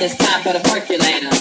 It's 0.00 0.14
time 0.14 0.40
for 0.44 0.52
the 0.52 0.60
percolator. 0.60 1.37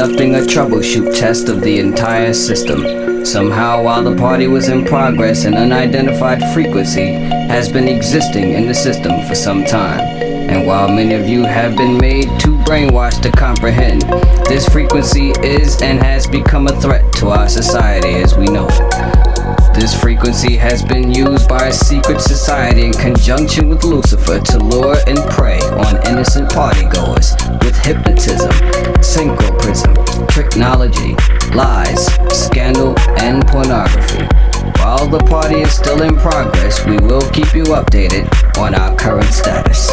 Conducting 0.00 0.36
a 0.36 0.38
troubleshoot 0.38 1.14
test 1.14 1.50
of 1.50 1.60
the 1.60 1.78
entire 1.78 2.32
system. 2.32 3.22
Somehow, 3.22 3.82
while 3.82 4.02
the 4.02 4.16
party 4.16 4.46
was 4.46 4.70
in 4.70 4.82
progress, 4.82 5.44
an 5.44 5.52
unidentified 5.52 6.42
frequency 6.54 7.12
has 7.52 7.70
been 7.70 7.86
existing 7.86 8.52
in 8.52 8.66
the 8.66 8.72
system 8.72 9.12
for 9.28 9.34
some 9.34 9.62
time. 9.62 10.00
And 10.00 10.66
while 10.66 10.88
many 10.88 11.12
of 11.12 11.28
you 11.28 11.42
have 11.42 11.76
been 11.76 11.98
made 11.98 12.28
too 12.40 12.56
brainwashed 12.60 13.20
to 13.24 13.30
comprehend, 13.32 14.00
this 14.46 14.66
frequency 14.70 15.32
is 15.42 15.82
and 15.82 16.02
has 16.02 16.26
become 16.26 16.66
a 16.66 16.80
threat 16.80 17.12
to 17.16 17.28
our 17.28 17.50
society 17.50 18.14
as 18.22 18.34
we 18.38 18.46
know 18.46 18.68
it. 18.70 18.99
This 19.74 19.98
frequency 19.98 20.56
has 20.56 20.82
been 20.82 21.12
used 21.12 21.48
by 21.48 21.68
a 21.68 21.72
secret 21.72 22.20
society 22.20 22.86
in 22.86 22.92
conjunction 22.92 23.68
with 23.68 23.84
Lucifer 23.84 24.38
to 24.38 24.58
lure 24.58 24.96
and 25.06 25.18
prey 25.30 25.60
on 25.60 25.96
innocent 26.06 26.50
partygoers 26.50 27.32
with 27.64 27.76
hypnotism, 27.78 28.50
synchroprism, 29.00 29.94
technology, 30.28 31.14
lies, 31.54 32.06
scandal, 32.30 32.94
and 33.18 33.46
pornography. 33.46 34.26
While 34.80 35.06
the 35.06 35.24
party 35.28 35.60
is 35.60 35.72
still 35.72 36.02
in 36.02 36.16
progress, 36.16 36.84
we 36.84 36.98
will 36.98 37.28
keep 37.30 37.54
you 37.54 37.64
updated 37.64 38.28
on 38.58 38.74
our 38.74 38.94
current 38.96 39.32
status. 39.32 39.90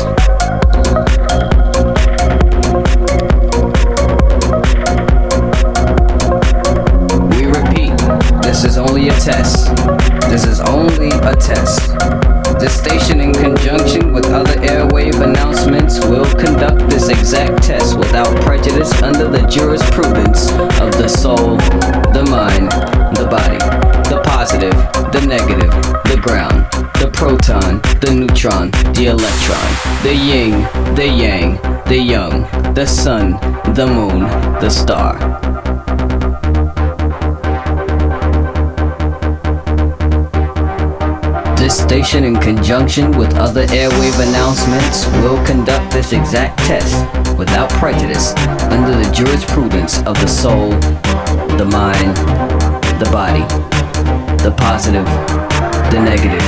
This 8.57 8.71
is 8.71 8.77
only 8.79 9.09
a 9.09 9.11
test. 9.11 9.75
This 10.31 10.43
is 10.43 10.59
only 10.61 11.09
a 11.09 11.35
test. 11.35 11.93
This 12.59 12.75
station, 12.75 13.21
in 13.21 13.31
conjunction 13.31 14.11
with 14.11 14.25
other 14.33 14.55
airwave 14.61 15.21
announcements, 15.21 16.03
will 16.03 16.25
conduct 16.25 16.89
this 16.89 17.09
exact 17.09 17.61
test 17.61 17.95
without 17.99 18.35
prejudice 18.41 18.91
under 19.03 19.27
the 19.27 19.45
jurisprudence 19.45 20.49
of 20.81 20.91
the 20.97 21.07
soul, 21.07 21.57
the 22.17 22.25
mind, 22.31 22.71
the 23.15 23.27
body, 23.29 23.59
the 24.09 24.23
positive, 24.25 24.73
the 25.13 25.23
negative, 25.27 25.69
the 26.09 26.19
ground, 26.19 26.65
the 26.95 27.11
proton, 27.13 27.79
the 28.01 28.11
neutron, 28.11 28.71
the 28.95 29.05
electron, 29.05 30.01
the 30.01 30.15
yin, 30.15 30.63
the 30.95 31.05
yang, 31.05 31.57
the 31.85 31.99
young, 31.99 32.41
the 32.73 32.87
sun, 32.87 33.33
the 33.75 33.85
moon, 33.85 34.21
the 34.61 34.69
star. 34.71 35.36
Station, 41.87 42.25
in 42.25 42.35
conjunction 42.35 43.11
with 43.17 43.33
other 43.35 43.65
airwave 43.67 44.19
announcements, 44.27 45.05
will 45.23 45.41
conduct 45.45 45.89
this 45.89 46.11
exact 46.11 46.59
test 46.59 46.93
without 47.37 47.69
prejudice 47.79 48.33
under 48.75 48.91
the 48.91 49.09
jurisprudence 49.13 49.99
of 49.99 50.19
the 50.19 50.27
soul, 50.27 50.71
the 51.55 51.67
mind, 51.71 52.13
the 52.99 53.09
body, 53.09 53.39
the 54.43 54.53
positive, 54.57 55.05
the 55.93 55.99
negative, 56.03 56.43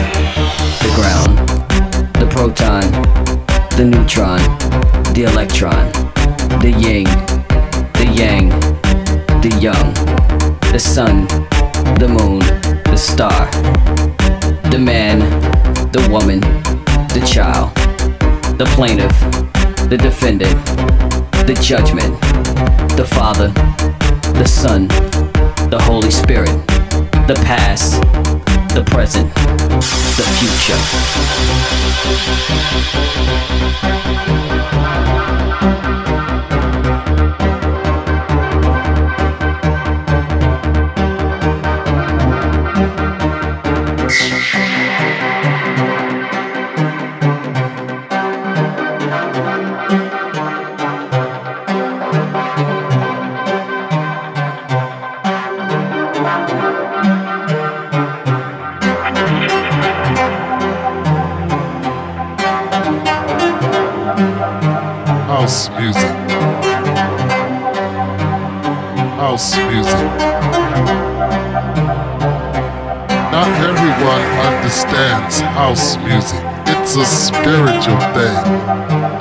the 0.83 0.91
ground, 0.99 1.37
the 2.19 2.27
proton, 2.29 2.83
the 3.77 3.85
neutron, 3.85 4.41
the 5.13 5.23
electron, 5.23 5.89
the 6.59 6.71
yin, 6.83 7.05
the 7.93 8.11
yang, 8.13 8.49
the 9.39 9.57
young, 9.61 9.93
the 10.73 10.79
sun, 10.79 11.27
the 11.97 12.07
moon, 12.09 12.39
the 12.91 12.97
star 12.97 13.98
the 14.71 14.77
man, 14.77 15.19
the 15.91 16.07
woman, 16.11 16.41
the 17.09 17.25
child, 17.25 17.73
the 18.59 18.65
plaintiff, 18.75 19.17
the 19.89 19.97
defendant, 19.97 20.53
the 21.47 21.59
judgment, 21.59 22.19
the 22.95 23.05
Father, 23.05 23.47
the 24.33 24.45
Son, 24.45 24.87
the 25.69 25.79
Holy 25.81 26.11
Spirit, 26.11 26.55
the 27.27 27.39
past, 27.43 28.01
the 28.75 28.83
present, 28.85 29.33
the 30.17 30.23
future. 30.37 30.79
A 76.99 77.05
spiritual 77.05 77.97
thing, 78.11 78.43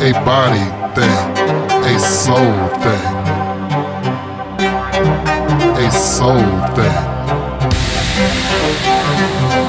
a 0.03 0.13
body 0.25 0.67
thing, 0.97 1.21
a 1.85 1.99
soul 2.01 2.69
thing. 2.83 3.07
A 5.79 5.91
soul 5.93 6.51
thing. 6.75 6.99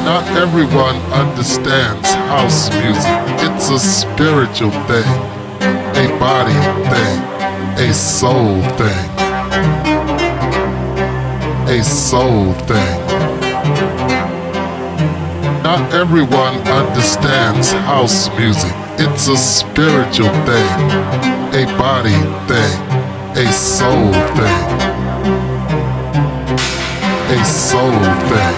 Not 0.06 0.26
everyone 0.36 0.96
understands 1.14 2.10
house 2.34 2.72
music. 2.82 3.20
It's 3.46 3.70
a 3.70 3.78
spiritual 3.78 4.72
thing, 4.90 5.10
a 5.94 6.08
body 6.18 6.60
thing, 6.90 7.90
a 7.90 7.94
soul 7.94 8.62
thing. 8.80 9.10
A 11.70 11.84
soul 11.84 12.54
thing. 12.54 13.19
Not 15.70 15.94
everyone 15.94 16.56
understands 16.68 17.72
house 17.86 18.28
music. 18.40 18.74
It's 18.98 19.28
a 19.28 19.38
spiritual 19.38 20.34
thing, 20.50 20.74
a 21.54 21.66
body 21.78 22.22
thing, 22.50 22.78
a 23.38 23.46
soul 23.54 24.12
thing. 24.34 24.66
A 27.38 27.46
soul 27.46 28.02
thing. 28.30 28.56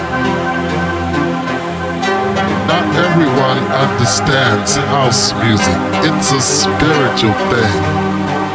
Not 2.72 2.86
everyone 3.04 3.60
understands 3.84 4.76
house 4.96 5.34
music. 5.44 5.78
It's 6.08 6.32
a 6.32 6.40
spiritual 6.40 7.36
thing, 7.52 7.76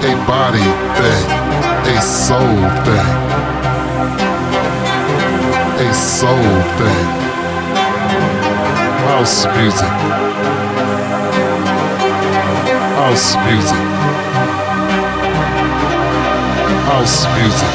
a 0.01 0.13
body 0.25 0.69
thing, 0.97 1.25
a 1.93 2.01
soul 2.01 2.57
thing. 2.87 3.13
A 5.77 5.93
soul 5.93 6.61
thing 6.79 7.26
house 9.07 9.45
music. 9.55 9.91
House 12.99 13.35
music. 13.45 13.83
House 16.89 17.19
music. 17.37 17.73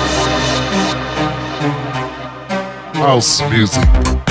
House 2.94 3.42
music. 3.50 4.22